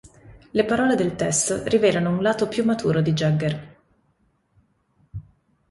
Le 0.49 0.65
parole 0.65 0.95
del 0.95 1.15
testo 1.15 1.61
rivelano 1.65 2.09
un 2.09 2.23
lato 2.23 2.47
più 2.47 2.63
maturo 2.63 3.01
di 3.03 3.13
Jagger. 3.13 3.77